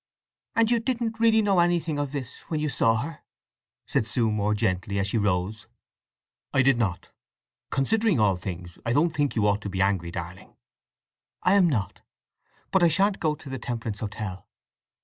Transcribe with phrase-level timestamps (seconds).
[0.55, 3.19] "And you didn't really know anything of this when you saw her?"
[3.85, 5.67] said Sue more gently, as she rose.
[6.55, 7.11] "I did not.
[7.69, 10.55] Considering all things, I don't think you ought to be angry, darling!"
[11.43, 12.01] "I am not.
[12.71, 14.47] But I shan't go to the Temperance Hotel!"